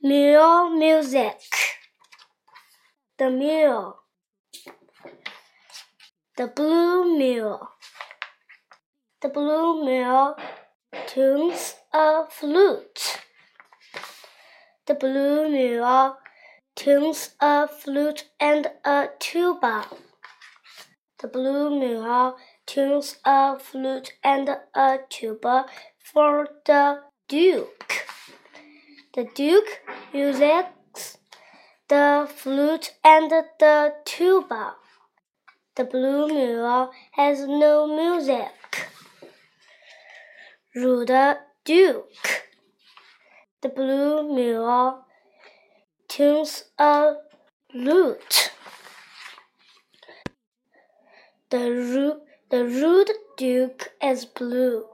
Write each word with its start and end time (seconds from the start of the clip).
Mule 0.00 0.70
music. 0.78 1.40
The 3.18 3.30
mule. 3.30 3.96
The 6.36 6.46
blue 6.46 7.18
mule. 7.18 7.68
The 9.20 9.28
blue 9.28 9.84
mule 9.84 10.36
tunes 11.08 11.74
a 11.92 12.26
flute. 12.30 13.18
The 14.86 14.94
blue 14.94 15.50
mule 15.50 16.16
tunes 16.76 17.30
a 17.40 17.66
flute 17.66 18.30
and 18.38 18.70
a 18.84 19.08
tuba. 19.18 19.86
The 21.18 21.26
blue 21.26 21.76
mule 21.76 22.36
tunes 22.66 23.16
a 23.24 23.58
flute 23.58 24.12
and 24.22 24.48
a 24.76 24.98
tuba 25.10 25.66
for 25.98 26.46
the 26.66 27.00
duke. 27.28 28.06
The 29.14 29.24
duke 29.34 29.80
uses 30.12 31.18
the 31.88 32.28
flute 32.34 32.94
and 33.04 33.30
the 33.30 33.94
tuba. 34.04 34.74
The 35.76 35.84
blue 35.84 36.28
mule 36.28 36.90
has 37.12 37.46
no 37.46 37.86
music. 37.86 38.52
Rude 40.74 41.38
Duke. 41.64 42.48
The 43.62 43.68
blue 43.68 44.34
mule 44.34 45.04
tunes 46.08 46.64
a 46.78 47.14
lute. 47.74 48.50
The, 51.50 51.70
ru- 51.70 52.20
the 52.50 52.64
rude 52.64 53.10
duke 53.36 53.92
is 54.02 54.24
blue. 54.24 54.86